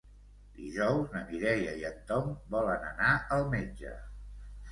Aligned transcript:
Dijous 0.59 1.11
na 1.15 1.21
Mireia 1.27 1.75
i 1.81 1.85
en 1.91 2.01
Tom 2.11 2.33
volen 2.55 2.87
anar 2.87 3.13
al 3.37 3.45
metge. 3.55 3.93